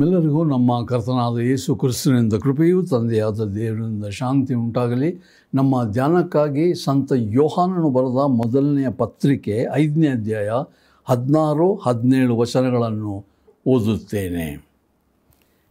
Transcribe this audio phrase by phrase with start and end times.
[0.00, 5.20] ನಿಮ್ಮೆಲ್ಲರಿಗೂ ನಮ್ಮ ಕರ್ತನಾದ ಯೇಸು ಕ್ರಿಸ್ತನಿಂದ ಕೃಪೆಯೂ ತಂದೆಯಾದ ದೇವರಿಂದ ಶಾಂತಿ ಉಂಟಾಗಲಿ.
[5.54, 10.50] ನಮ್ಮ ಧ್ಯಾನಕ್ಕಾಗಿ ಸಂತ ಯೋಹಾನನು ಬರೆದ ಮೊದಲನೆಯ ಪತ್ರಿಕೆ ಐದನೇ ಅಧ್ಯಾಯ
[11.04, 13.24] ಹದಿನಾರು ಹದಿನೇಳು ವಚನಗಳನ್ನು
[13.66, 14.66] ಓದುತ್ತೇನೆ.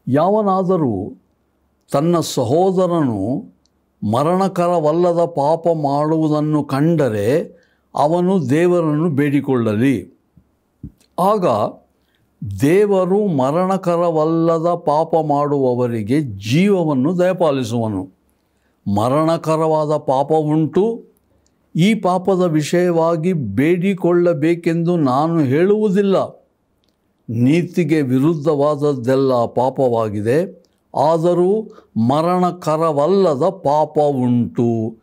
[0.07, 1.13] ಯಾವನಾದರೂ
[1.91, 3.45] ತನ್ನ ಸಹೋದರನು
[4.12, 7.57] ಮರಣಕರವಲ್ಲದ ಪಾಪ ಮಾಡುವುದನ್ನು ಕಂಡರೆ
[7.95, 10.19] ಅವನು ದೇವರನ್ನು ಬೇಡಿಕೊಳ್ಳಲಿ.
[11.19, 11.45] ಆಗ
[12.59, 18.09] ದೇವರು ಮರಣಕರವಲ್ಲದ ಪಾಪ ಮಾಡುವವರಿಗೆ ಜೀವವನ್ನು ದಯಪಾಲಿಸುವನು.
[18.95, 21.03] ಮರಣಕರವಾದ ಪಾಪ ಉಂಟು.
[21.75, 26.17] ಈ ಪಾಪದ ವಿಷಯವಾಗಿ ಬೇಡಿಕೊಳ್ಳಬೇಕೆಂದು ನಾನು ಹೇಳುವುದಿಲ್ಲ.
[27.29, 30.63] ನೀತಿಗೆ ವಿರುದ್ಧವಾದದ್ದೆಲ್ಲ ಪಾಪವಾಗಿದೆ.
[30.95, 31.61] ಆದರೂ
[32.09, 34.95] ಮರಣಕರವಲ್ಲದ ಪಾಪ ಉಂಟು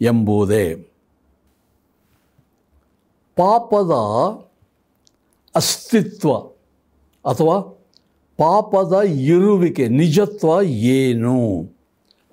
[0.00, 0.74] ಎಂಬುದೇ.
[3.36, 3.90] ಪಾಪದ
[5.56, 6.28] ಅಸ್ತಿತ್ವ.
[7.28, 7.84] ಅಥವಾ
[8.36, 11.62] ಪಾಪದ ಇರುವಿಕೆ, ನಿಜತ್ವ ಏನು?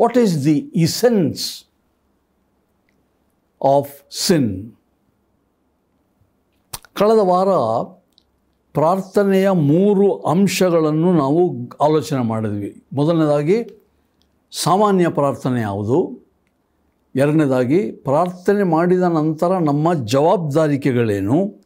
[0.02, 1.66] What is the essence
[3.64, 4.72] of sin
[6.94, 7.48] ಕಳೆದ ವಾರ
[8.74, 11.52] ಪ್ರಾರ್ಥನೆಯ ಮೂರು ಅಂಶಗಳನ್ನು ನಾವು
[11.82, 12.84] ಆಲೋಚನೆ ಮಾಡಿದ್ವಿ.
[12.94, 13.58] ಮೊದಲನೇದಾಗಿ
[14.52, 16.26] ಸಾಮಾನ್ಯ ಪ್ರಾರ್ಥನೆ ಯಾವುದು?
[17.16, 21.65] ಎರಡನೇದಾಗಿ ಪ್ರಾರ್ಥನೆ ಮಾಡಿದ ನಂತರ ನಮ್ಮ ಜವಾಬ್ದಾರಿಕೆಗಳೇನು?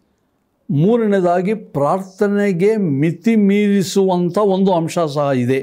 [0.71, 5.57] ಮೂರನೇದಾಗಿ ಪ್ರಾರ್ಥನೆಗೆ ಮಿತಿ ಮೀರಿಸುವಂಥ ಒಂದು ಅಂಶ ಸಹ ಇದೆ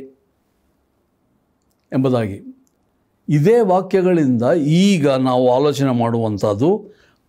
[1.92, 2.40] ಎಂಬುದಾಗಿ.
[3.28, 6.78] ಇದೇ ವಾಕ್ಯಗಳಿಂದ ಈಗ ನಾವು ಆಲೋಚನೆ ಮಾಡುವಂಥದ್ದು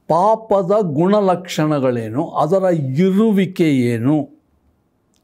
[0.08, 4.30] ಪಾಪದ ಗುಣಲಕ್ಷಣಗಳೇನು ಅದರ ಇರುವಿಕೆ ಏನು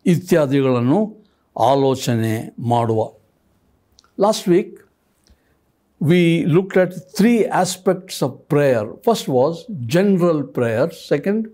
[0.05, 1.17] ಇತ್ಯಾದಿಗಳನ್ನು
[1.59, 3.09] ಆಲೋಚನೆ ಮಾಡುವ.
[4.19, 4.79] Last week
[6.03, 11.49] we look at three aspects of prayer first was general prayer Second,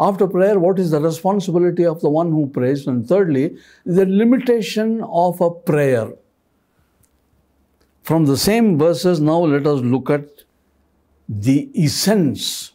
[0.00, 2.86] after prayer, what is the responsibility of the one who prays?
[2.86, 6.08] And thirdly, the limitation of a prayer.
[8.02, 10.26] From the same verses, now let us look at
[11.28, 12.72] the essence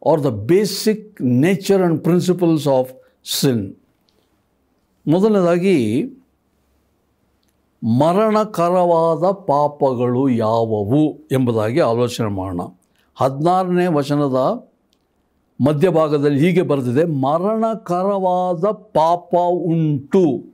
[0.00, 2.92] or the basic nature and principles of
[3.22, 3.76] sin.
[5.06, 5.76] ಮೊದಲನೇದಾಗಿ
[7.82, 11.02] ಮರಣಕರವಾದ ಪಾಪಗಳು ಯಾವುವು
[11.32, 12.62] ಎಂಬುದಾಗಿ ಆಲೋಚನೆ ಮಾಡೋಣ
[13.20, 14.38] ಹದಿನಾರನೇ ವಚನದ
[15.65, 20.53] ಮಧ್ಯಭಾಗದಲ್ಲಿ ಹೀಗೆ ಬರೆದಿದೆ, ಮರಣಕರವಾದ ಪಾಪ ಉಂಟು.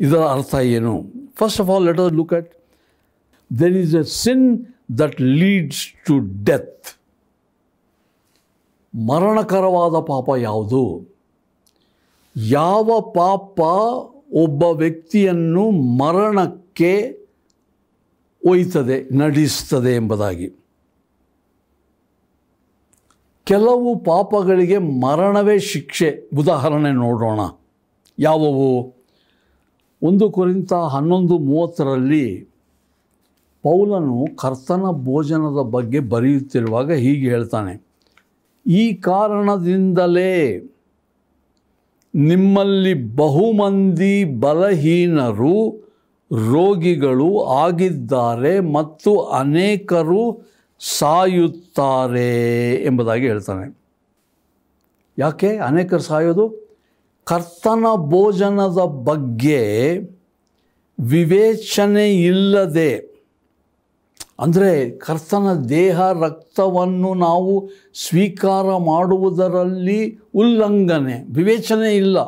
[0.00, 1.04] ಇದರ ಅರ್ಥ ಏನು?
[1.34, 2.52] First of all let us look at
[3.58, 4.66] there is a sin
[4.98, 6.98] that leads to death
[9.08, 11.10] ಮರಣಕರವಾದ ಪಾಪ ಯಾವುದು?
[12.36, 13.60] ಯಾವ ಪಾಪ
[14.32, 17.18] ಒಬ್ಬ ವ್ಯಕ್ತಿಯನ್ನು ಮರಣಕ್ಕೆ
[18.46, 20.61] ಒಯ್ತದೆ, ನಡೆಸ್ತದೆ ಎಂಬುದಾಗಿ.
[23.44, 26.30] ಕೆಲವು ಪಾಪಗಳಿಗೆ ಮರಣವೇ ಶಿಕ್ಷೆ.
[26.38, 27.40] ಉದಾಹರಣೆ ನೋಡೋಣ.
[28.18, 28.94] ಯಾವುವು?
[30.02, 32.48] ಒಂದು ಕುರಿತ ಹನ್ನೊಂದು ಮೂವತ್ತರಲ್ಲಿ
[33.62, 37.86] ಪೌಲನು ಕರ್ತನ ಭೋಜನದ ಬಗ್ಗೆ ಬರೆಯುತ್ತಿರುವಾಗ ಹೀಗೆ ಹೇಳ್ತಾನೆ.
[38.66, 40.60] ಈ ಕಾರಣದಿಂದಲೇ
[42.14, 45.70] ನಿಮ್ಮಲ್ಲಿ ಬಹುಮಂದಿ ಬಲಹೀನರು
[46.32, 50.51] ರೋಗಿಗಳು ಆಗಿದ್ದಾರೆ ಮತ್ತು ಅನೇಕರು
[50.82, 53.78] ಸಾಯುತ್ತಾರೆ ಎಂಬುದಾಗಿ ಹೇಳ್ತಾನೆ.
[55.18, 55.56] ಯಾಕೆ?
[55.56, 56.76] ಅನೇಕರು ಸಾಯೋದು
[57.24, 59.96] ಕರ್ತನ ಭೋಜನದ ಬಗ್ಗೆ
[61.00, 63.12] ವಿವೇಚನೆ ಇಲ್ಲದೆ.
[64.38, 72.18] ಅಂದರೆ ಕರ್ತನ ದೇಹ ರಕ್ತವನ್ನು ನಾವು ಸ್ವೀಕಾರ ಮಾಡುವುದರಲ್ಲಿ ಉಲ್ಲಂಘನೆ, ವಿವೇಚನೆ ಇಲ್ಲ.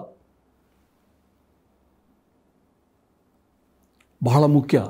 [4.24, 4.82] ಬಹಳ ಮುಖ್ಯ.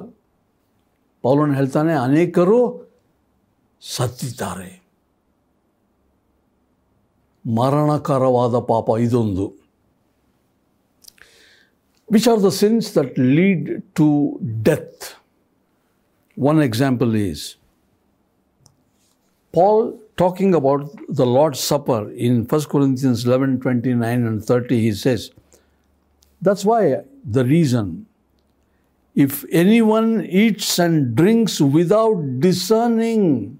[1.23, 2.84] ಪೌಲನ್ ಹೇಳ್ತಾನೆ, ಅನೇಕರು
[3.84, 4.72] ಸತ್ತಿದ್ದಾರೆ
[7.46, 9.46] ಮರಣಕರವಾದ ಪಾಪ ಇದೊಂದು
[12.10, 13.68] which are the sins that lead
[14.00, 14.08] to
[14.70, 15.08] death
[16.38, 17.58] One example is
[19.54, 25.32] Paul talking about the Lord's Supper in 1 Corinthians 11 29 and 30, he says,
[26.42, 28.06] That's why the reason.
[29.16, 33.60] If anyone eats and drinks without discerning,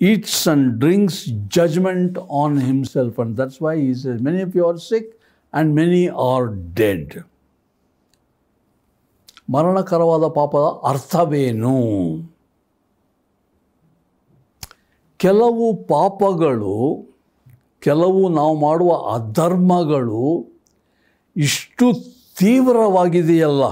[0.00, 1.24] eats and drinks
[1.56, 3.18] judgment on himself.
[3.18, 5.18] And that's why he says, Many of you are sick
[5.52, 6.46] and many are
[6.82, 7.24] dead.
[9.52, 11.76] ಮರಣಕರವಾದ ಪಾಪದ ಅರ್ಥವೇನು
[15.16, 16.76] ಕೆಲವು ಪಾಪಗಳು
[17.80, 20.22] ಕೆಲವು ನಾವು ಮಾಡುವ ಅಧರ್ಮಗಳು
[21.36, 21.86] ಇಷ್ಟು
[22.38, 23.64] ತೀವ್ರವಾಗಿದೆಯಲ್ಲ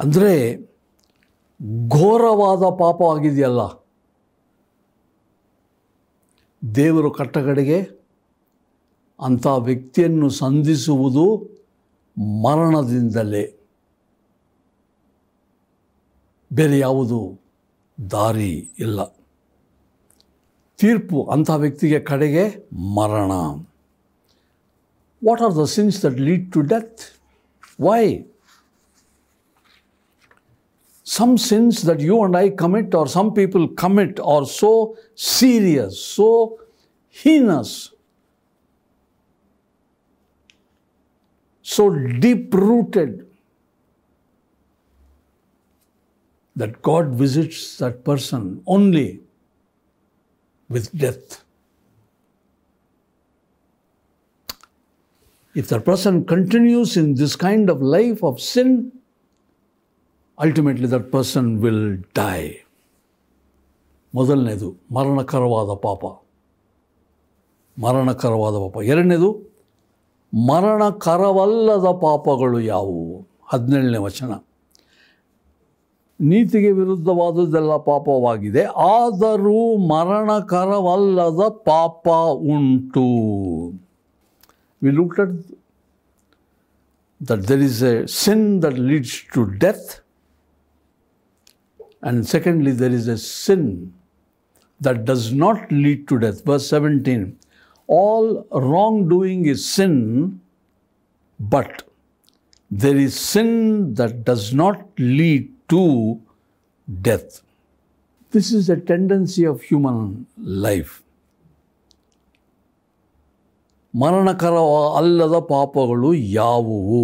[0.00, 0.34] ಅಂದರೆ
[1.88, 3.84] ಘೋರವಾದ ಪಾಪ ಆಗಿದೆಯಲ್ಲ.
[6.74, 7.82] ದೇವರು ಕಟ್ಟಗಡೆಗೆ
[9.20, 11.50] ಅಂಥ ವ್ಯಕ್ತಿಯನ್ನು ಸಂಧಿಸುವುದು
[12.42, 13.60] ಮರಣದಿಂದಲೇ.
[16.52, 17.40] ಬೇರೆ ಯಾವುದು
[18.10, 19.04] ದಾರಿ ಇಲ್ಲ.
[20.76, 23.32] ತೀರ್ಪು ಅಂಥ ವ್ಯಕ್ತಿಗೆ ಕಡೆಗೆ ಮರಣ.
[25.28, 27.00] What are the sins that lead to death
[27.80, 28.18] why
[31.04, 36.58] some sins that you and I commit or some people commit are so serious, so
[37.10, 37.92] heinous,
[41.60, 43.26] so deep rooted
[46.56, 49.20] that God visits that person only
[50.70, 51.44] with death.
[55.54, 58.92] If that person continues in this kind of life of sin,
[60.38, 62.50] ultimately that person will die
[64.14, 66.04] ಮೊದಲನೇದು ಮರಣಕರವಾದ ಪಾಪ.
[67.80, 68.82] ಮರಣಕರವಾದ ಪಾಪ.
[68.82, 69.54] ಎರಡನೇದು
[70.48, 73.26] ಮರಣಕರವಲ್ಲದ ಪಾಪಗಳು ಯಾವುವು?
[73.44, 74.32] ಹದಿನೇಳನೇ ವಚನ.
[76.20, 83.00] ನೀತಿಗೆ ವಿರುದ್ಧವಾದುದೆಲ್ಲ ಪಾಪವಾಗಿದೆ ಆದರೂ ಮರಣಕರವಲ್ಲದ ಪಾಪ ಉಂಟು.
[84.82, 85.46] We look at
[87.28, 90.03] that there is a sin that leads to death,
[92.03, 93.93] and secondly, there is a sin
[94.81, 96.43] that does not lead to death.
[96.45, 97.37] Verse 17
[97.87, 100.39] All wrongdoing is sin,
[101.39, 101.83] but
[102.71, 106.21] there is sin that does not lead to
[107.01, 107.41] death.
[108.31, 110.95] This is a tendency of human life.
[114.01, 114.55] ಮರಣಕರ
[114.97, 116.09] ಅಲ್ಲದ ಪಾಪಗಳು
[116.39, 117.03] ಯಾವುವು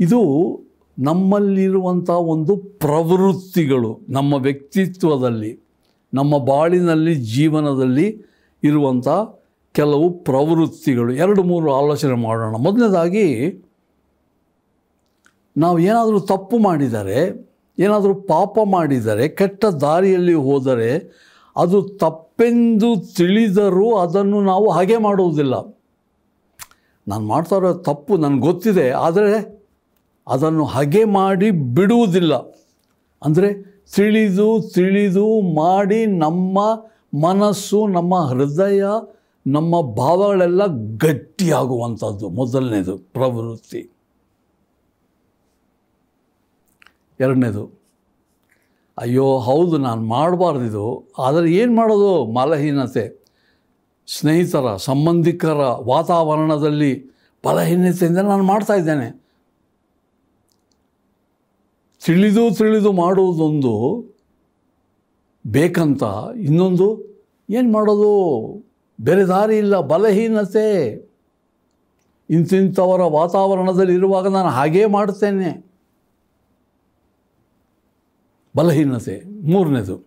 [0.00, 0.20] ಇದು
[0.99, 5.59] ನಮ್ಮಲ್ಲಿರುವಂಥ ಒಂದು ಪ್ರವೃತ್ತಿಗಳು ನಮ್ಮ ವ್ಯಕ್ತಿತ್ವದಲ್ಲಿ,
[6.13, 8.25] ನಮ್ಮ ಬಾಳಿನಲ್ಲಿ ಜೀವನದಲ್ಲಿ
[8.63, 9.07] ಇರುವಂಥ
[9.71, 11.13] ಕೆಲವು ಪ್ರವೃತ್ತಿಗಳು.
[11.13, 12.55] ಎರಡು ಮೂರು ಆಲೋಚನೆ ಮಾಡೋಣ.
[12.55, 13.27] ಮೊದಲನೇದಾಗಿ,
[15.57, 17.47] ನಾವು ಏನಾದರೂ ತಪ್ಪು ಮಾಡಿದರೆ,
[17.79, 20.89] ಏನಾದರೂ ಪಾಪ ಮಾಡಿದರೆ, ಕೆಟ್ಟ ದಾರಿಯಲ್ಲಿ ಹೋದರೆ,
[21.57, 25.55] ಅದು ತಪ್ಪೆಂದು ತಿಳಿದರೂ ಅದನ್ನು ನಾವು ಹಾಗೆ ಮಾಡುವುದಿಲ್ಲ.
[27.07, 29.58] ನಾನು ಮಾಡ್ತಾ ಇರೋ ತಪ್ಪು ನನಗೆ ಗೊತ್ತಿದೆ, ಆದರೆ
[30.27, 32.33] ಅದನ್ನು ಹಾಗೆ ಮಾಡಿ ಬಿಡುವುದಿಲ್ಲ.
[33.23, 33.49] ಅಂದರೆ
[33.95, 36.59] ತಿಳಿದು ತಿಳಿದು ಮಾಡಿ ನಮ್ಮ
[37.27, 38.83] ಮನಸ್ಸು, ನಮ್ಮ ಹೃದಯ,
[39.47, 40.65] ನಮ್ಮ ಭಾವಗಳೆಲ್ಲ
[40.97, 43.89] ಗಟ್ಟಿಯಾಗುವಂಥದ್ದು ಮೊದಲನೇದು, ಪ್ರವೃತ್ತಿ.
[47.19, 47.63] ಎರಡನೇದು,
[48.97, 52.25] ಅಯ್ಯೋ ಹೌದು ನಾನು ಮಾಡಬಾರ್ದಿದು, ಆದರೆ ಏನು ಮಾಡೋದು?
[52.25, 53.05] ಮಲಹೀನತೆ.
[54.07, 57.09] ಸ್ನೇಹಿತರ, ಸಂಬಂಧಿಕರ ವಾತಾವರಣದಲ್ಲಿ
[57.45, 59.28] ಬಲಹೀನತೆಯಿಂದ ನಾನು ಮಾಡ್ತಾ ಇದ್ದೇನೆ.
[62.09, 63.73] ತಿಳಿದು ತಿಳಿದು ಮಾಡುವುದೊಂದು
[65.47, 66.03] ಬೇಕಂತ
[66.37, 66.87] ಇನ್ನೊಂದು
[67.49, 68.11] ಏನು ಮಾಡೋದು?
[69.01, 70.67] ಬೇರೆ ದಾರಿ ಇಲ್ಲ, ಬಲಹೀನತೆ.
[72.29, 75.71] ಇಂತಿಂಥವರ ವಾತಾವರಣದಲ್ಲಿ ಇರುವಾಗ ನಾನು ಹಾಗೇ ಮಾಡ್ತೇನೆ.
[78.55, 79.97] ಬಲಹೀನತೆ, ಮೂರನೇದು.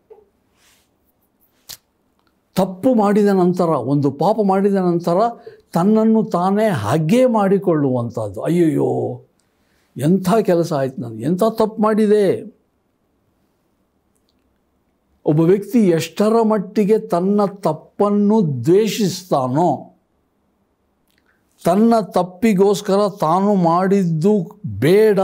[2.54, 5.16] ತಪ್ಪು ಮಾಡಿದ ನಂತರ, ಒಂದು ಪಾಪ ಮಾಡಿದ ನಂತರ
[5.72, 9.20] ತನ್ನನ್ನು ತಾನೇ ಹಾಗೇ ಮಾಡಿಕೊಳ್ಳುವಂಥದ್ದು ಅಯ್ಯಯ್ಯೋ.
[9.96, 11.20] ಎಂಥ ಕೆಲಸ ಆಯ್ತು ನಾನು?
[11.20, 12.56] ಎಂಥ ತಪ್ಪು ಮಾಡಿದೆ?
[15.24, 19.96] ಒಬ್ಬ ವ್ಯಕ್ತಿ ಎಷ್ಟರ ಮಟ್ಟಿಗೆ ತನ್ನ ತಪ್ಪನ್ನು ದ್ವೇಷಿಸ್ತಾನೋ,
[21.64, 25.18] ತನ್ನ ತಪ್ಪಿಗೋಸ್ಕರ ತಾನು ಮಾಡಿದ್ದು ಬೇಡ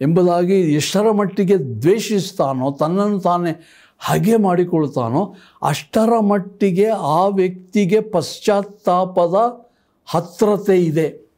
[0.00, 3.62] ಎಂಬುದಾಗಿ ಎಷ್ಟರ ಮಟ್ಟಿಗೆ ದ್ವೇಷಿಸ್ತಾನೋ, ತನ್ನನ್ನು ತಾನೇ
[3.98, 9.66] ಹಾಗೆ ಮಾಡಿಕೊಳ್ತಾನೋ, ಅಷ್ಟರ ಮಟ್ಟಿಗೆ ಆ ವ್ಯಕ್ತಿಗೆ ಪಶ್ಚಾತ್ತಾಪದ
[10.06, 11.29] ಹತ್ರತೆ ಇದೆ.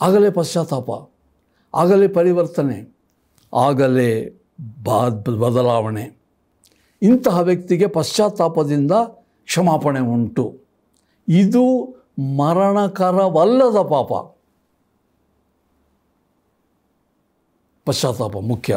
[0.00, 0.90] ಆಗಲೇ ಪಶ್ಚಾತ್ತಾಪ,
[1.74, 2.78] ಆಗಲೇ ಪರಿವರ್ತನೆ,
[3.52, 4.10] ಆಗಲೇ
[4.88, 6.04] ಬಾದ್, ಬದಲಾವಣೆ.
[7.02, 8.92] ಇಂತಹ ವ್ಯಕ್ತಿಗೆ ಪಶ್ಚಾತ್ತಾಪದಿಂದ
[9.48, 10.44] ಕ್ಷಮಾಪಣೆ ಉಂಟು.
[11.28, 11.64] ಇದು
[12.40, 14.12] ಮರಣಕರವಲ್ಲದ ಪಾಪ.
[17.86, 18.74] ಪಶ್ಚಾತ್ತಾಪ ಮುಖ್ಯ.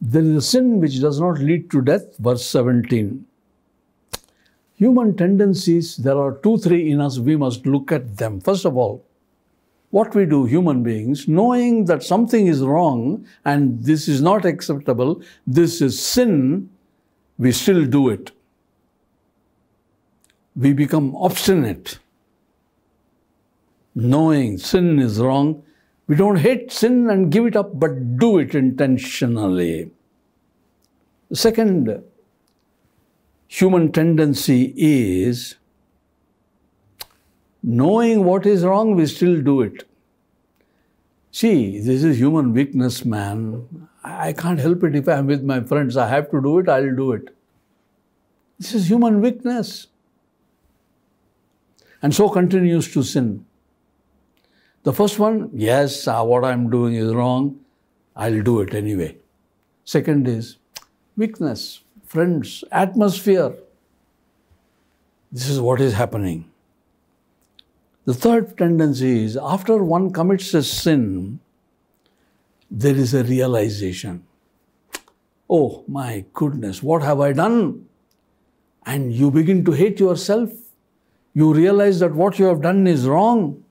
[0.00, 3.10] There is a sin which does not lead to death verse seventeen
[4.80, 8.78] human tendencies there are two three in us we must look at them first of
[8.84, 8.98] all
[9.90, 15.22] what we do, human beings, knowing that something is wrong and this is not acceptable,
[15.46, 16.68] this is sin,
[17.38, 18.32] we still do it.
[20.54, 21.98] We become obstinate.
[23.94, 25.62] Knowing sin is wrong,
[26.06, 29.90] we don't hate sin and give it up, but do it intentionally.
[31.32, 32.02] Second
[33.48, 35.56] human tendency is
[37.66, 39.82] knowing what is wrong, we still do it.
[41.32, 43.88] See, this is human weakness, man.
[44.04, 44.94] I can't help it.
[44.94, 47.36] If I'm with my friends, I have to do it, I'll do it.
[48.58, 49.88] This is human weakness.
[52.00, 53.44] And so continues to sin.
[54.84, 57.58] The first one, yes, uh, what I'm doing is wrong,
[58.14, 59.16] I'll do it anyway.
[59.84, 60.58] Second is
[61.16, 63.54] weakness, friends, atmosphere.
[65.32, 66.50] This is what is happening.
[68.06, 71.40] The third tendency is after one commits a sin,
[72.70, 74.24] there is a realization.
[75.50, 77.88] Oh my goodness, what have I done?
[78.86, 80.50] And you begin to hate yourself.
[81.34, 83.64] You realize that what you have done is wrong.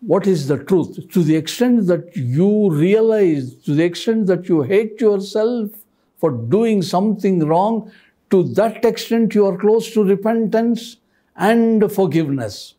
[0.00, 1.10] What is the truth?
[1.10, 5.72] To the extent that you realize, to the extent that you hate yourself
[6.18, 7.90] for doing something wrong,
[8.30, 10.98] to that extent you are close to repentance
[11.39, 12.75] and forgiveness.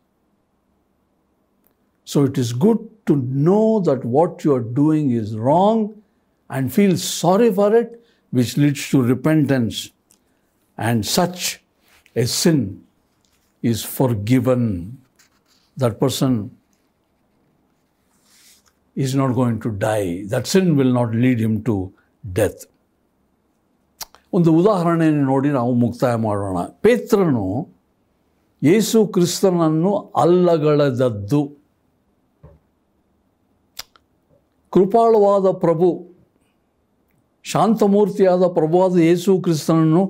[2.05, 6.01] So it is good to know that what you are doing is wrong
[6.49, 9.91] and feel sorry for it, which leads to repentance.
[10.77, 11.61] And such
[12.15, 12.83] a sin
[13.61, 14.97] is forgiven.
[15.75, 16.57] That person
[18.95, 20.23] is not going to die.
[20.27, 21.75] That sin will not lead him to
[22.39, 22.59] death.
[24.33, 27.43] ಒಂದು ಉದಾಹರಣೆಯನ್ನು ನೋಡಿ ನಾವು ಮುಕ್ತಾಯ ಮಾಡೋಣ ಪೇತ್ರನು
[28.62, 31.40] ಯೇಸು ಕ್ರಿಸ್ತನನ್ನು ಅಲ್ಲಗಳೆದದ್ದು
[34.72, 35.88] ಕೃಪಾಳವಾದ ಪ್ರಭು,
[37.44, 40.02] ಶಾಂತಮೂರ್ತಿಯಾದ ಪ್ರಭುವಾದ ಯೇಸು ಕ್ರಿಸ್ತನನ್ನು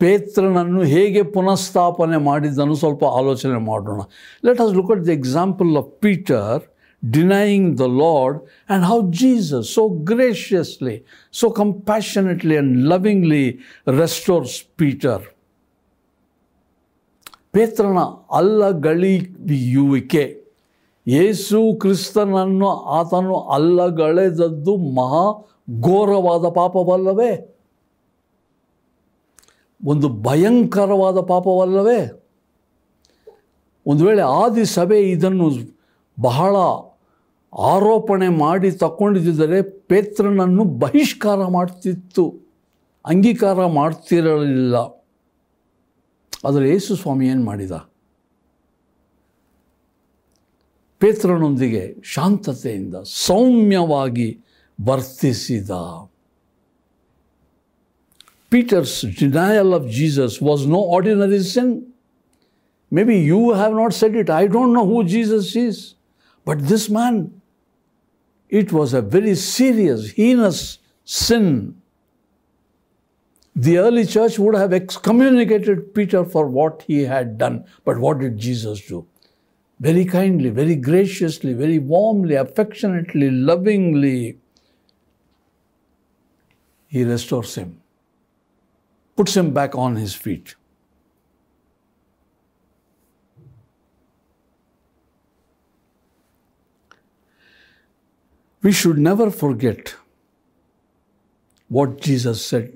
[0.00, 4.00] ಪೇತ್ರನನ್ನು ಹೇಗೆ ಪುನಃಸ್ಥಾಪನೆ ಮಾಡಿದ್ದನ್ನು ಸ್ವಲ್ಪ ಆಲೋಚನೆ ಮಾಡೋಣ
[4.44, 6.60] let us look at the example of Peter
[7.02, 10.96] denying the Lord and how Jesus so graciously
[11.32, 13.44] so compassionately and lovingly
[14.00, 15.18] restores Peter.
[17.56, 17.98] ಪೇತ್ರನ
[18.30, 20.24] ಅಲ್ಲಗಳಿಯುವಿಕೆ.
[21.08, 25.24] ಯೇಸು ಕ್ರಿಸ್ತನನ್ನು ಆತನು ಅಲ್ಲಗಳೆದದ್ದು ಮಹಾ
[25.80, 27.30] ಘೋರವಾದ ಪಾಪವಲ್ಲವೇ?
[29.84, 32.00] ಒಂದು ಭಯಂಕರವಾದ ಪಾಪವಲ್ಲವೇ?
[33.86, 35.48] ಒಂದು ವೇಳೆ ಆದಿ ಸಭೆ ಇದನ್ನು
[36.20, 36.56] ಬಹಳ
[37.58, 42.24] ಆರೋಪಣೆ ಮಾಡಿ ತಕ್ಕೊಂಡಿದ್ದರೆ ಪೇತ್ರನನ್ನು ಬಹಿಷ್ಕಾರ ಮಾಡ್ತಿತ್ತು,
[43.06, 44.95] ಅಂಗೀಕಾರ ಮಾಡ್ತಿರಲಿಲ್ಲ.
[46.46, 47.76] ಆದರೆ ಯೇಸು ಸ್ವಾಮಿ ಏನು ಮಾಡಿದ
[51.00, 51.82] ಪೇತ್ರನೊಂದಿಗೆ
[52.16, 54.28] ಶಾಂತತೆಯಿಂದ ಸೌಮ್ಯವಾಗಿ
[54.78, 55.70] ವರ್ತಿಸಿದ
[58.52, 61.72] Peter's denial of Jesus was no ordinary sin
[62.92, 64.30] Maybe you have not said it.
[64.30, 65.94] I don't know who Jesus is.
[66.46, 67.40] But this man,
[68.52, 71.80] it was a very serious, heinous sin.
[73.58, 77.64] The early church would have excommunicated Peter for what he had done.
[77.86, 79.06] But what did Jesus do?
[79.80, 84.38] Very kindly, very graciously, very warmly, affectionately, lovingly,
[86.86, 87.80] he restores him,
[89.16, 90.54] puts him back on his feet.
[98.62, 99.94] We should never forget
[101.68, 102.75] what Jesus said,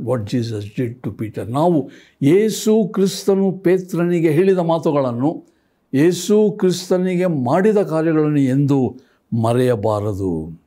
[0.00, 1.90] what Jesus did to Peter ನಾವು
[2.22, 5.46] ಯೇಸು ಕ್ರಿಸ್ತನು ಪೇತ್ರನಿಗೆ ಹೇಳಿದ ಮಾತುಗಳನ್ನು
[5.94, 8.98] ಯೇಸು ಕ್ರಿಸ್ತನಿಗೆ ಮಾಡಿದ ಕಾರ್ಯಗಳನ್ನು ಎಂದು
[9.42, 10.62] ಮರೆಯಬಾರದು.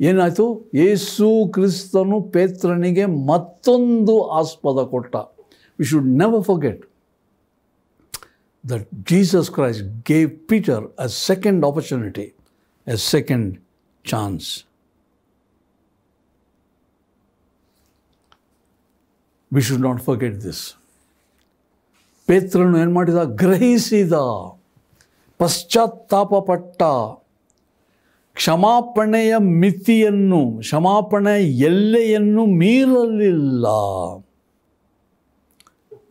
[0.00, 0.70] ಏನಾಯಿತು?
[0.74, 5.16] ಯೇಸು ಕ್ರಿಸ್ತನು ಪೇತ್ರನಿಗೆ ಮತ್ತೊಂದು ಆಸ್ಪದ ಕೊಟ್ಟ.
[5.78, 6.84] We should never forget
[8.66, 12.28] that Jesus Christ gave Peter a second opportunity,
[12.86, 13.50] a second
[14.04, 14.46] chance.
[19.54, 20.60] We should not forget this.
[22.28, 24.14] ಪೇತ್ರನು ಏನು ಮಾಡಿದ ಗ್ರಹಿಸಿದ
[25.40, 26.82] ಪಶ್ಚಾತ್ತಾಪಪಟ್ಟ
[28.36, 29.32] ಕ್ಷಮಾಪಣೆಯ
[29.62, 31.34] ಮಿತಿಯನ್ನು ಕ್ಷಮಾಪಣೆ
[31.70, 33.66] ಎಲ್ಲೆಯನ್ನು ಮೀರಲಿಲ್ಲ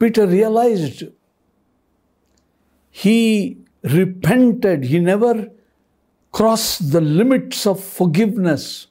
[0.02, 1.04] Peter realised
[2.96, 4.86] he repented.
[4.86, 5.50] He never
[6.34, 8.88] crossed the limits of forgiveness.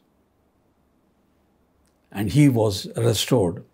[2.13, 3.65] And he was restored.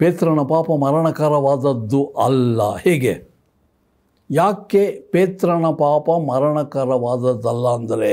[0.00, 2.76] ಪೇತ್ರನ ಪಾಪ ಮರಣಕರವಾದದ್ದು ಅಲ್ಲ.
[2.76, 3.30] ಹೇಗೆ.
[4.30, 8.12] ಯಾಕೆ ಪೇತ್ರನ ಪಾಪ ಮರಣಕರವಾದದ್ದಲ್ಲ ಅಂದರೆ,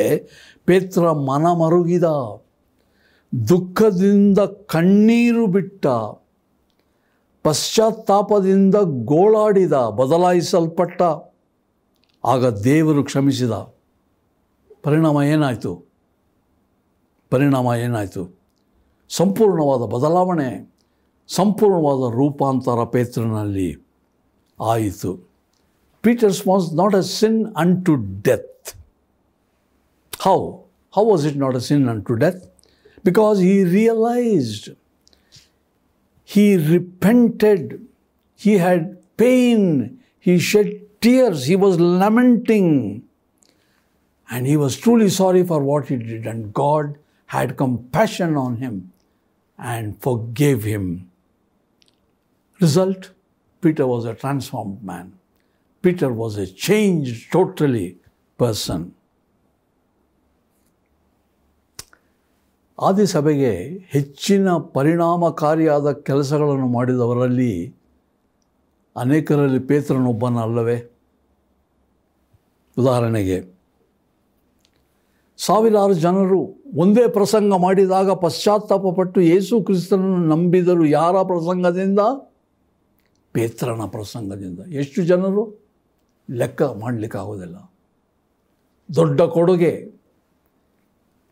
[0.65, 2.03] ಪೇತ್ರ ಮನ ಮರುಗಿದ
[3.50, 5.88] ದುಃಖದಿಂದ ಕಣ್ಣೀರು ಬಿಟ್ಟ,
[7.44, 11.01] ಪಶ್ಚಾತ್ತಾಪದಿಂದ ಗೋಳಾಡಿದ, ಬದಲಾಯಿಸಲ್ಪಟ್ಟ,
[12.25, 13.51] ಆಗ ದೇವರು ಕ್ಷಮಿಸಿದ.
[14.84, 15.86] ಪರಿಣಾಮ ಏನಾಯಿತು?
[17.29, 18.39] ಪರಿಣಾಮ ಏನಾಯಿತು?
[19.10, 20.76] ಸಂಪೂರ್ಣವಾದ ಬದಲಾವಣೆ.
[21.38, 23.71] ಸಂಪೂರ್ಣವಾದ ರೂಪಾಂತರ ಪೇತ್ರನಲ್ಲಿ
[24.59, 25.11] ಆಯಿತು
[26.04, 27.38] Peter's was not a sin
[27.88, 27.95] unto
[28.28, 28.71] death
[30.12, 30.38] how
[30.95, 32.42] how was it not a sin unto death
[33.04, 34.69] because he realised
[36.28, 37.62] he repented
[38.40, 38.83] he had
[39.23, 39.62] pain
[40.26, 40.68] he shed
[41.05, 42.68] tears he was lamenting
[44.29, 46.87] and he was truly sorry for what he did and god
[47.31, 48.77] had compassion on him
[49.59, 50.87] and forgave him
[52.60, 53.12] Result,
[53.63, 55.13] peter was a transformed man.
[55.84, 57.88] Peter was a changed, totally
[58.39, 58.82] person.
[62.80, 63.52] ಆದಿ ಸಭೆಗೆ
[63.93, 67.54] ಹೆಚ್ಚಿನ ಪರಿಣಾಮಕಾರಿಯಾದ ಕೆಲಸಗಳನ್ನು ಮಾಡಿದವರಲ್ಲಿ
[69.04, 70.76] ಅನೇಕರಲ್ಲಿ ಪೇತ್ರನೊಬ್ಬನಲ್ಲವೇ
[72.82, 73.39] ಉದಾಹರಣೆಗೆ,
[75.48, 76.39] ಸಾವಿರಾರು ಜನರು
[76.84, 82.00] ಒಂದೇ ಪ್ರಸಂಗ ಮಾಡಿದಾಗ ಪಶ್ಚಾತ್ತಾಪಪಟ್ಟು ಯೇಸು ಕ್ರಿಸ್ತನನ್ನು ನಂಬಿದರು ಯಾರ ಪ್ರಸಂಗದಿಂದ?
[83.34, 85.68] ಪೇತ್ರನ ಪ್ರಸಂಗದಿಂದ ಎಷ್ಟು ಜನರು
[86.32, 87.72] ಲೆಕ್ಕ ಮಾಡಲಿಕ್ಕಾಗೋದಿಲ್ಲ.
[88.96, 89.94] ದೊಡ್ಡ ಕೊಡುಗೆ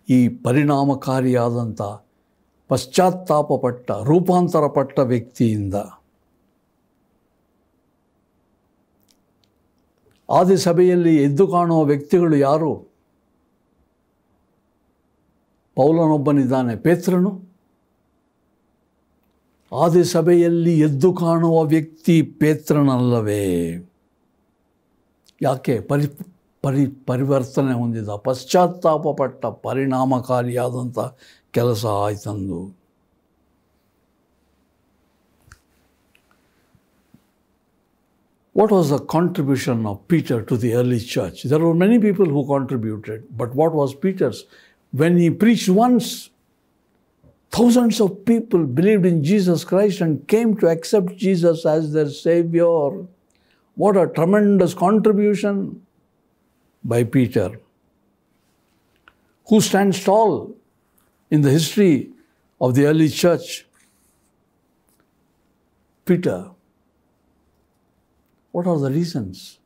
[0.10, 1.82] ಈ ಪರಿಣಾಮಕಾರಿಯಾದಂಥ
[2.68, 5.74] ಪಶ್ಚಾತ್ತಾಪಪಟ್ಟ, ರೂಪಾಂತರಪಟ್ಟ ವ್ಯಕ್ತಿಯಿಂದ
[10.30, 12.96] ಆದಿ ಸಭೆಯಲ್ಲಿ ಎದ್ದು ಕಾಣುವ ವ್ಯಕ್ತಿಗಳು ಯಾರು?
[15.76, 17.45] ಪೌಲನೊಬ್ಬನಿದ್ದಾನೆ, ಪೇತ್ರನು?
[19.84, 23.44] ಆದಿ ಸಭೆಯಲ್ಲಿ ಎದ್ದು ಕಾಣುವ ವ್ಯಕ್ತಿ ಪೇತ್ರನಲ್ಲವೇ
[25.42, 26.08] ಯಾಕೆ ಪರಿ
[26.64, 31.00] ಪರಿ ಪರಿವರ್ತನೆ ಹೊಂದಿದ ಪಶ್ಚಾತ್ತಾಪಪಟ್ಟ ಪರಿಣಾಮಕಾರಿಯಾದಂಥ
[31.52, 32.60] ಕೆಲಸ ಆಯ್ತಂದು
[38.56, 41.44] What was the contribution of Peter to the early church?
[41.44, 44.46] There were many people who contributed, but what was Peter's?
[44.94, 46.30] When he preached once,
[47.56, 53.06] thousands of people believed in Jesus Christ and came to accept Jesus as their Savior.
[53.76, 55.86] What a tremendous contribution
[56.84, 57.60] by Peter,
[59.48, 60.56] who stands tall
[61.32, 62.10] in the history
[62.60, 63.66] of the early church.
[66.06, 66.52] Peter.
[68.52, 69.60] What are the reasons?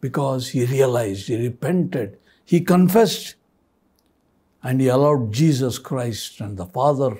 [0.00, 3.36] Because he realized, he repented, he confessed,
[4.64, 7.12] and he allowed Jesus Christ and the Father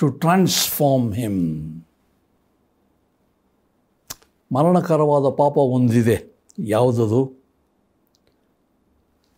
[0.00, 1.36] to transform him.
[4.52, 7.42] ಮರಣಕರವಾದ ಪಾಪ ಒಂದಿದೆ ಯಾವುದದು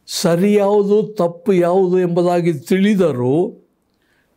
[0.06, 3.60] ಸರಿ ಯಾವುದು, ತಪ್ಪು ಯಾವುದು ಎಂಬುದಾಗಿ ತಿಳಿದರೂ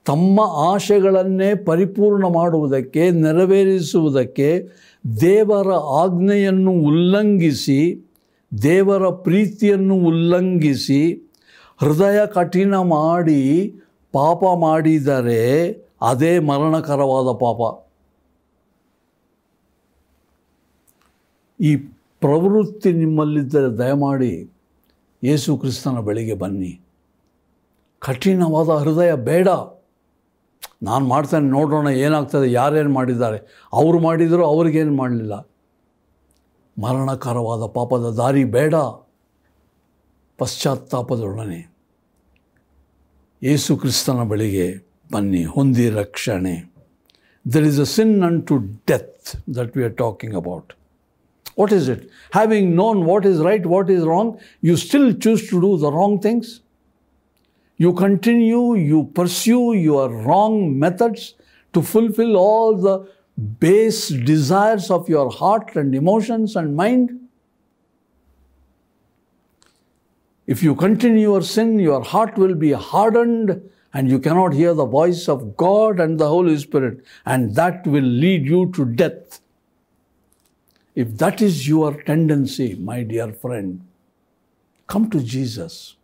[0.06, 0.40] ತಮ್ಮ
[0.74, 4.68] ಆಶೆಗಳನ್ನೇ ಪರಿಪೂರ್ಣ ಮಾಡುವುದಕ್ಕೆ, ನೆರವೇರಿಸುವುದಕ್ಕೆ
[5.22, 8.12] ದೇವರ ಆಜ್ಞೆಯನ್ನು ಉಲ್ಲಂಘಿಸಿ,
[8.64, 11.27] ದೇವರ ಪ್ರೀತಿಯನ್ನು ಉಲ್ಲಂಘಿಸಿ
[11.78, 13.74] ಹೃದಯ ಕಠಿಣ ಮಾಡಿ
[14.12, 17.88] ಪಾಪ ಮಾಡಿದರೆ ಅದೇ ಮರಣಕರವಾದ ಪಾಪ.
[21.60, 21.76] ಈ
[22.22, 24.52] ಪ್ರವೃತ್ತಿ ನಿಮ್ಮಲ್ಲಿದ್ದರೆ ದಯಮಾಡಿ
[25.24, 26.82] ಯೇಸು ಕ್ರಿಸ್ತನ ಬಳಿಗೆ ಬನ್ನಿ.
[28.00, 29.48] ಕಠಿಣವಾದ ಹೃದಯ ಬೇಡ.
[30.84, 35.34] ನಾನು ಮಾಡ್ತೇನೆ ನೋಡೋಣ ಏನಾಗ್ತದೆ, ಯಾರೇನು ಮಾಡಿದ್ದಾರೆ, ಅವರು ಮಾಡಿದರೂ, ಅವ್ರಿಗೇನು ಮಾಡಲಿಲ್ಲ.
[36.82, 38.76] ಮರಣಕರವಾದ ಪಾಪದ ದಾರಿ ಬೇಡ.
[40.41, 41.61] ಪಶ್ಚಾತ್ತಾಪದೊಡನೆ
[43.43, 44.67] ಯೇಸು ಕ್ರಿಸ್ತನ ಬಳಿಗೆ
[45.15, 46.55] ಬನ್ನಿ ಹೊಂದಿ ರಕ್ಷಣೆ
[47.47, 48.15] there is a sin
[48.51, 48.57] unto
[48.91, 50.71] death that we are talking about
[51.55, 52.11] What is it?
[52.33, 56.19] Having known what is right, what is wrong, you still choose to do the wrong
[56.19, 56.61] things.
[57.81, 61.35] You continue, you pursue your wrong methods
[61.75, 63.07] to fulfill all the
[63.61, 67.19] base desires of your heart and emotions and mind.
[70.48, 74.86] If you continue your sin, your heart will be hardened and you cannot hear the
[74.86, 79.40] voice of God and the Holy Spirit, and that will lead you to death.
[80.96, 83.82] If that is your tendency, my dear friend,
[84.88, 85.96] come to Jesus.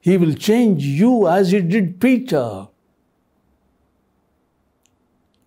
[0.00, 2.68] He will change you as He did Peter.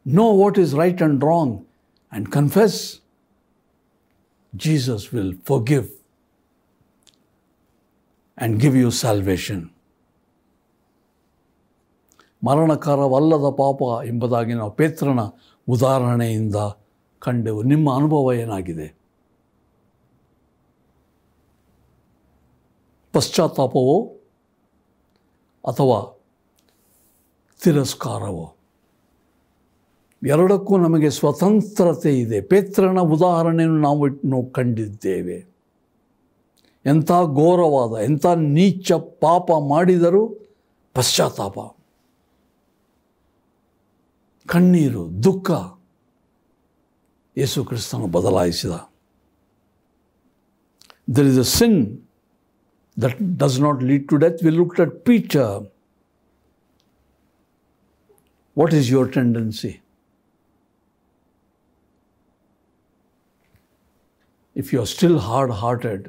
[0.06, 1.65] Know what is right and wrong
[2.12, 3.02] and confess.
[4.56, 5.91] Jesus will forgive
[8.41, 9.65] and give you salvation.
[12.45, 15.19] ಮರಣಕರವಲ್ಲದ ಪಾಪ ಎಂಬುದಾಗಿ ನಾವು ಪೇತ್ರನ
[15.69, 16.56] ಉದಾಹರಣೆಯಿಂದ
[17.19, 17.63] ಕಂಡೆವು.
[17.63, 18.95] ನಿಮ್ಮ ಅನುಭವ ಏನಾಗಿದೆ?
[23.13, 24.13] ಪಶ್ಚಾತ್ತಾಪವೋ
[25.67, 26.23] ಅಥವಾ
[27.63, 28.54] ತಿರಸ್ಕಾರವೋ?
[30.28, 32.41] ಎರಡಕ್ಕೂ ನಮಗೆ ಸ್ವತಂತ್ರತೆ ಇದೆ.
[32.41, 35.57] ಪೇತ್ರನ ಉದಾಹರಣೆಯನ್ನು ನಾವು ಇಟ್ಟು ಕಂಡಿದ್ದೇವೆ.
[36.91, 38.26] ಎಂಥ ಘೋರವಾದ ಎಂಥ
[38.58, 38.91] ನೀಚ
[39.23, 40.23] ಪಾಪ ಮಾಡಿದರೂ
[40.97, 41.58] ಪಶ್ಚಾತ್ತಾಪ.
[44.54, 45.50] ಕಣ್ಣೀರು ದುಃಖ
[47.41, 48.76] ಯೇಸು ಕ್ರಿಸ್ತನು ಬದಲಾಯಿಸಿದ.
[51.15, 51.80] There is a sin
[53.04, 55.58] that does not lead to death we look at Peter
[58.62, 59.73] what is your tendency
[64.60, 66.02] if you are still hard hearted,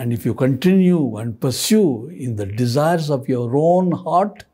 [0.00, 4.44] and if you continue and pursue in the desires of your own heart,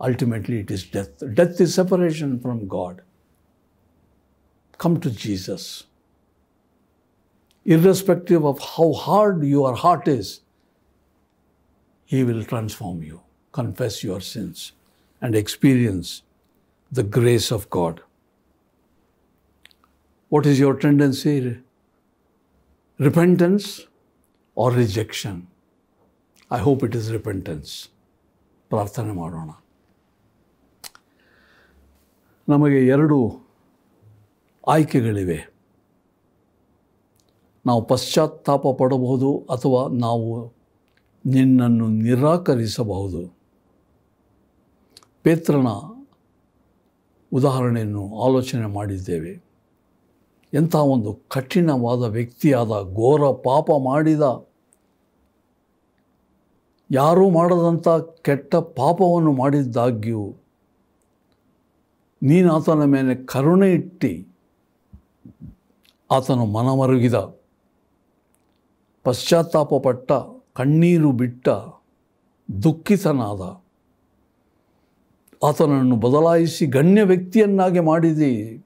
[0.00, 1.24] ultimately it is death.
[1.34, 3.02] Death is separation from God.
[4.84, 5.88] Come to Jesus.
[7.64, 10.42] Irrespective of how hard your heart is,
[12.04, 13.22] He will transform you.
[13.50, 14.70] Confess your sins
[15.20, 16.22] and experience
[16.92, 18.02] the grace of God.
[20.28, 21.58] What is your tendency?
[23.00, 23.87] Repentance
[24.58, 25.36] or rejection?
[26.50, 27.70] I hope it is repentance.
[28.68, 29.50] ಪ್ರಾರ್ಥನೆ ಮಾಡೋಣ
[32.48, 33.38] ನಮಗೆ ಎರಡು
[34.68, 35.54] ಆಯ್ಕೆಗಳಿವೆ
[37.66, 40.52] ನಾವು ಪಶ್ಚಾತ್ತಾಪ ಪಡಬಹುದು ಅಥವಾ ನಾವು
[41.26, 43.38] ನಿನ್ನನ್ನು ನಿರಾಕರಿಸಬಹುದು
[45.22, 45.66] ಪೇತ್ರನ
[47.32, 49.42] ಉದಾಹರಣೆಯನ್ನು ಆಲೋಚನೆ ಮಾಡಿದ್ದೇವೆ
[50.54, 54.47] ಎಂಥ ಒಂದು ಕಠಿಣವಾದ ವ್ಯಕ್ತಿಯಾದ ಘೋರ ಪಾಪ ಮಾಡಿದ
[56.90, 57.88] ಯಾರೂ ಮಾಡದಂಥ
[58.22, 60.34] ಕೆಟ್ಟ ಪಾಪವನ್ನು ಮಾಡಿದ್ದಾಗ್ಯೂ
[62.22, 64.28] ನೀನು ಆತನ ಮೇಲೆ ಕರುಣೆ ಇಟ್ಟು
[66.10, 67.14] ಆತನು ಮನಮರುಗಿದ.
[69.04, 70.12] ಪಶ್ಚಾತ್ತಾಪಪಟ್ಟ
[70.54, 71.48] ಕಣ್ಣೀರು ಬಿಟ್ಟ,
[72.62, 73.42] ದುಃಖಿತನಾದ.
[75.44, 78.64] ಆತನನ್ನು ಬದಲಾಯಿಸಿ ಗಣ್ಯ ವ್ಯಕ್ತಿಯನ್ನಾಗಿ ಮಾಡಿದಿ.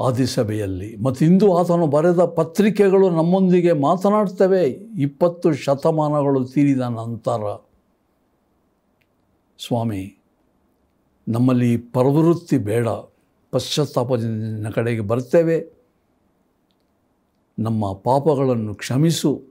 [0.00, 0.96] ಆದಿಸಭೆಯಲ್ಲಿ.
[0.96, 4.64] ಮತ್ತು ಇಂದು ಆತನು ಬರೆದ ಪತ್ರಿಕೆಗಳು ನಮ್ಮೊಂದಿಗೆ ಮಾತನಾಡ್ತವೆ.
[4.98, 7.40] ಇಪ್ಪತ್ತು ಶತಮಾನಗಳು ತೀರಿದ ನಂತರ.
[9.66, 10.18] ಸ್ವಾಮಿ,
[11.28, 12.88] ನಮ್ಮಲ್ಲಿ ಪ್ರವೃತ್ತಿ ಬೇಡ.
[13.52, 15.80] ಪಶ್ಚಾತ್ತಾಪದಿಂದ ಕಡೆಗೆ ಬರ್ತೇವೆ.
[17.58, 19.42] ನಮ್ಮ ಪಾಪಗಳನ್ನು ಕ್ಷಮಿಸು.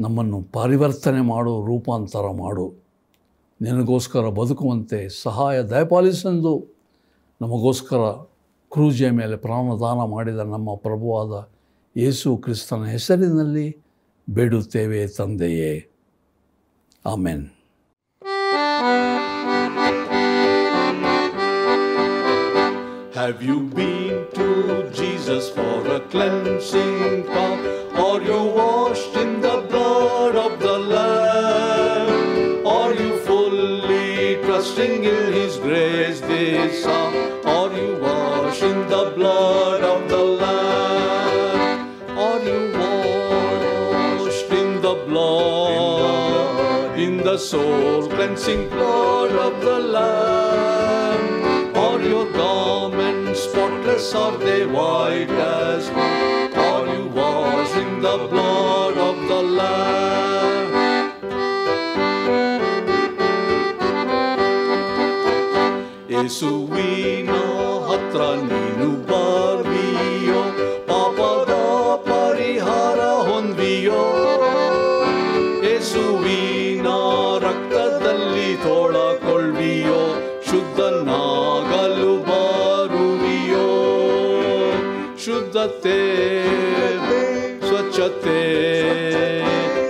[0.00, 2.72] ನಮ್ಮನ್ನು ಪರಿವರ್ತನೆ ಮಾಡು, ರೂಪಾಂತರ ಮಾಡು.
[3.62, 6.66] ನಿನಗೋಸ್ಕರ ಬದುಕುವಂತೆ ಸಹಾಯ ದಯಪಾಲಿಸೆಂದು
[7.40, 7.98] ನಮಗೋಸ್ಕರ
[8.71, 11.33] ಕ್ರೂಜೆಯ ಮೇಲೆ ಪ್ರಾಣದಾನ ಮಾಡಿದ ನಮ್ಮ ಪ್ರಭುವಾದ
[11.95, 13.67] ಯೇಸು ಕ್ರಿಸ್ತನ ಹೆಸರಿನಲ್ಲಿ
[14.27, 15.73] ಬೇಡುತ್ತೇವೆ ತಂದೆಯೇ
[17.05, 17.45] amen
[23.13, 24.47] Have you been to
[24.91, 27.65] Jesus for a cleansing bath?
[27.97, 32.65] Are you washed in the blood of the Lamb?
[32.67, 34.07] Are you fully
[34.37, 37.04] trusting in His grace this hour?
[39.16, 41.78] blood of the Lamb.
[42.18, 51.76] Are you washed in the blood, in the soul cleansing blood of the Lamb?
[51.84, 54.14] Are your garments spotless?
[54.14, 55.88] Are they white as?
[56.68, 59.96] Are you washed in the blood of the Lamb?
[66.08, 67.42] Jesu vino
[67.88, 69.05] hatrani nu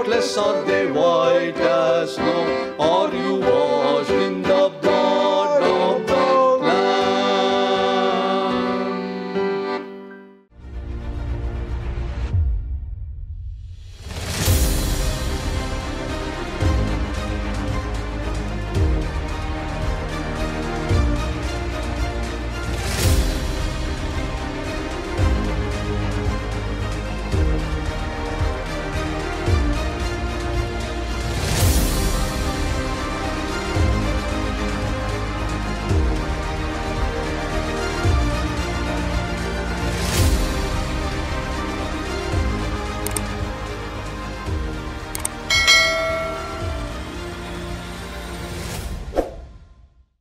[0.00, 2.74] shirtless Sunday white as snow.
[2.78, 3.59] Are you